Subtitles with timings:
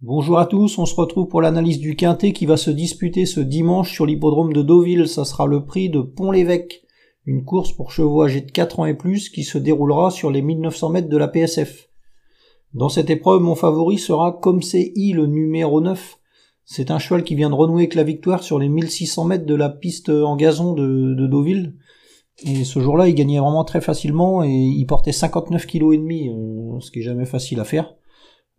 [0.00, 3.40] Bonjour à tous, on se retrouve pour l'analyse du quintet qui va se disputer ce
[3.40, 5.08] dimanche sur l'hippodrome de Deauville.
[5.08, 6.84] Ça sera le prix de Pont-l'Évêque,
[7.26, 10.40] une course pour chevaux âgés de 4 ans et plus qui se déroulera sur les
[10.40, 11.88] 1900 mètres de la PSF.
[12.74, 16.20] Dans cette épreuve, mon favori sera Comme c'est I, le numéro 9.
[16.64, 19.54] C'est un cheval qui vient de renouer avec la victoire sur les 1600 mètres de
[19.56, 21.74] la piste en gazon de, Deauville.
[22.46, 26.92] Et ce jour-là, il gagnait vraiment très facilement et il portait 59 kg euh, ce
[26.92, 27.96] qui est jamais facile à faire.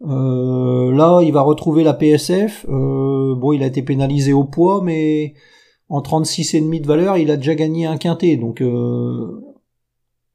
[0.01, 2.65] Euh, là, il va retrouver la PSF.
[2.69, 5.33] Euh, bon, il a été pénalisé au poids, mais
[5.89, 8.37] en 36,5 de valeur, il a déjà gagné un quintet.
[8.37, 9.41] Donc, euh,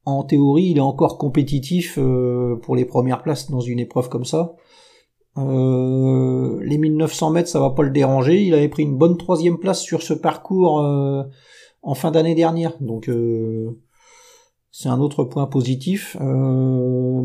[0.05, 1.99] en théorie, il est encore compétitif
[2.63, 4.55] pour les premières places dans une épreuve comme ça.
[5.37, 8.43] les 1900 mètres, ça va pas le déranger.
[8.43, 10.85] Il avait pris une bonne troisième place sur ce parcours
[11.83, 12.77] en fin d'année dernière.
[12.81, 13.09] Donc,
[14.77, 16.17] c'est un autre point positif.
[16.21, 17.23] Euh,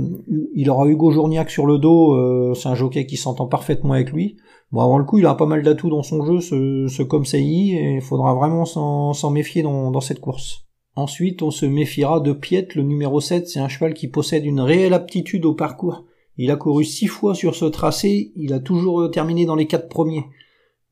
[0.54, 4.12] il aura Hugo Journiac sur le dos, euh, c'est un jockey qui s'entend parfaitement avec
[4.12, 4.38] lui.
[4.72, 7.24] Bon, avant le coup, il a pas mal d'atouts dans son jeu, ce, ce comme
[7.34, 10.68] et il faudra vraiment s'en méfier dans, dans, cette course.
[10.96, 14.62] Ensuite, on se méfiera de Piet, le numéro 7, c'est un cheval qui possède une
[14.62, 16.06] réelle aptitude au parcours.
[16.38, 19.90] Il a couru six fois sur ce tracé, il a toujours terminé dans les quatre
[19.90, 20.26] premiers.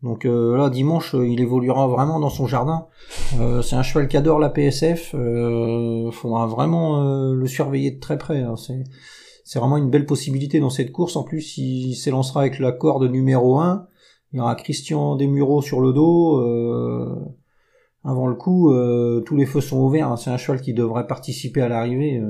[0.03, 2.85] Donc euh, là, dimanche, euh, il évoluera vraiment dans son jardin.
[3.39, 5.13] Euh, c'est un cheval qui adore la PSF.
[5.13, 8.41] Il faudra vraiment le surveiller de très près.
[8.41, 8.55] Hein.
[8.55, 11.15] C'est, vraiment une belle possibilité dans cette course.
[11.15, 13.87] En plus, il s'élancera avec la corde numéro 1.
[14.33, 16.41] Il y aura Christian Desmureaux sur le dos.
[18.03, 18.71] avant le coup,
[19.25, 20.11] tous les feux sont ouverts.
[20.11, 20.17] Hein.
[20.17, 22.21] C'est un cheval qui devrait participer à l'arrivée,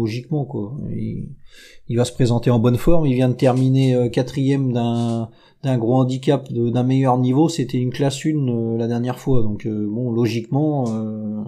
[0.00, 0.44] logiquement.
[0.44, 0.76] quoi.
[0.90, 3.06] Il, va se présenter en bonne forme.
[3.06, 5.30] Il vient de terminer quatrième d'un
[5.62, 9.42] d'un gros handicap d'un meilleur niveau, c'était une classe 1 euh, la dernière fois.
[9.42, 11.44] Donc euh, bon, logiquement, euh,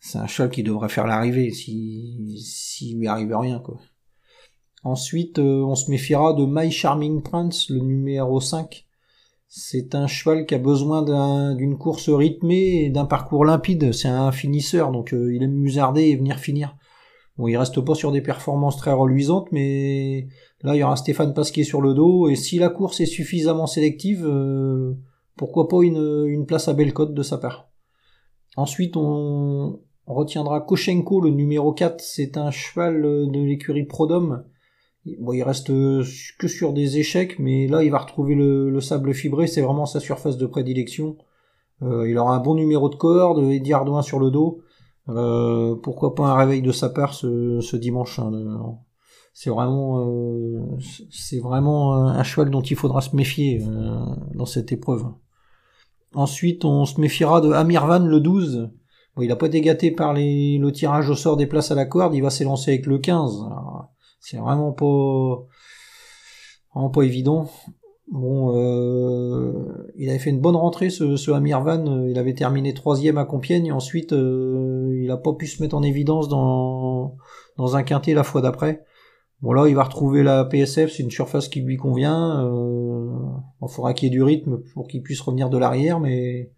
[0.00, 3.78] c'est un cheval qui devrait faire l'arrivée si s'il lui arrive rien quoi.
[4.84, 8.84] Ensuite, on se méfiera de My Charming Prince, le numéro 5.
[9.46, 13.92] C'est un cheval qui a besoin d'une course rythmée et d'un parcours limpide.
[13.92, 16.76] C'est un finisseur, donc il aime musarder et venir finir.
[17.42, 20.28] Bon, il reste pas sur des performances très reluisantes, mais
[20.62, 23.66] Là, il y aura Stéphane Pasquier sur le dos, et si la course est suffisamment
[23.66, 24.94] sélective, euh,
[25.36, 27.68] pourquoi pas une, place à Bellecote de sa part.
[28.56, 34.44] Ensuite, on, retiendra Koshenko, le numéro 4, c'est un cheval de l'écurie Prodome.
[35.18, 39.48] Bon, il reste que sur des échecs, mais là, il va retrouver le, sable fibré,
[39.48, 41.16] c'est vraiment sa surface de prédilection.
[41.82, 44.61] Euh, il aura un bon numéro de corde, Eddie Ardouin sur le dos.
[45.08, 48.30] Euh, pourquoi pas un réveil de sa part ce, dimanche hein,
[49.34, 50.60] c'est vraiment euh,
[51.10, 53.98] c'est vraiment un cheval dont il faudra se méfier euh,
[54.34, 55.06] dans cette épreuve.
[56.14, 58.70] Ensuite, on se méfiera de Amirvan le 12.
[59.16, 61.86] Bon, il a pas été gâté par le tirage au sort des places à la
[61.86, 63.44] corde, il va s'élancer avec le 15.
[64.20, 65.46] C'est vraiment pas
[66.74, 67.48] vraiment pas évident.
[68.12, 73.24] Bon, euh, il avait fait une bonne rentrée ce, Amirvan, il avait terminé troisième à
[73.24, 74.71] Compiègne, ensuite euh,
[75.02, 77.16] il a pas pu se mettre en évidence dans,
[77.56, 78.84] dans un quintet la fois d'après.
[79.40, 82.46] Bon là, il va retrouver la PSF, c'est une surface qui lui convient.
[82.46, 83.10] Euh,
[83.60, 86.52] il faudra qu'il y ait du rythme pour qu'il puisse revenir de l'arrière, mais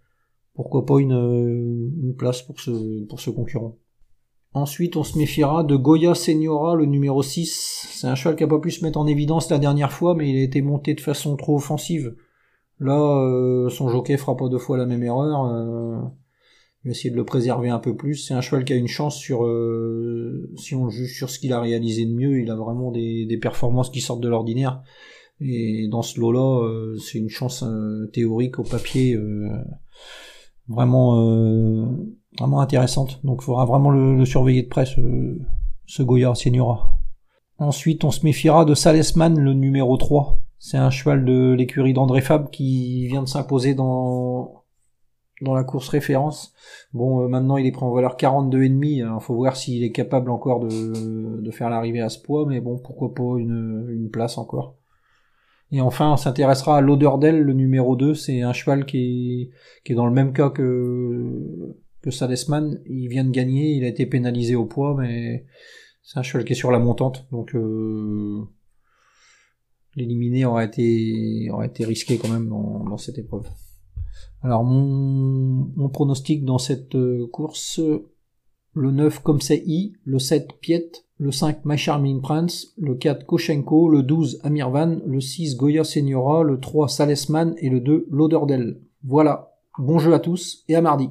[0.55, 3.77] pourquoi pas une, une place pour ce, pour ce concurrent.
[4.55, 7.89] Ensuite, on se méfiera de Goya Seniora, le numéro 6.
[7.91, 10.31] C'est un cheval qui a pas pu se mettre en évidence la dernière fois, mais
[10.31, 12.15] il a été monté de façon trop offensive.
[12.79, 15.47] Là, euh, son jockey fera pas deux fois la même erreur.
[15.47, 15.99] Euh,
[16.85, 18.17] il va essayer de le préserver un peu plus.
[18.17, 21.55] C'est un cheval qui a une chance sur, euh, si on juge sur ce qu'il
[21.55, 24.83] a réalisé de mieux, il a vraiment des, des performances qui sortent de l'ordinaire.
[25.41, 29.19] Et dans ce lot-là, euh, c'est une chance euh, théorique au papier
[30.69, 31.91] vraiment,
[32.39, 33.19] vraiment intéressante.
[33.25, 35.01] Donc il faudra vraiment le, surveiller de près, ce,
[35.87, 36.99] ce Goya Seniora.
[37.59, 40.39] Ensuite, on se méfiera de Salesman, le numéro 3.
[40.59, 44.64] C'est un cheval de l'écurie d'André Fab qui vient de s'imposer dans
[45.41, 46.55] dans la course référence.
[46.93, 48.87] Bon, euh, maintenant il est pris en valeur 42,5.
[48.87, 49.21] Il hein.
[49.21, 52.79] faut voir s'il est capable encore de, de faire l'arrivée à ce poids, mais bon,
[52.79, 54.77] pourquoi pas une, une place encore.
[55.75, 58.15] Et enfin, on s'intéressera à l'Oderdel, le numéro 2.
[58.15, 59.51] C'est un cheval qui est,
[59.85, 62.81] qui est dans le même cas que, que Salesman.
[62.87, 65.47] Il vient de gagner, il a été pénalisé au poids, mais
[66.03, 67.27] c'est un cheval qui est sur la montante.
[67.33, 68.43] Donc, euh,
[69.97, 73.49] l'éliminer aurait été, aurait été risqué quand même dans, dans cette épreuve.
[74.43, 77.81] Alors mon, mon pronostic dans cette euh, course,
[78.75, 83.25] le 9 comme c'est I, le 7 Piet, le 5 My Charming Prince, le 4
[83.25, 88.81] Koshenko, le 12 Amirvan, le 6 Goya Seniora, le 3 Salesman et le 2 Lauderdale.
[89.05, 91.09] Voilà, bon jeu à tous et à mardi.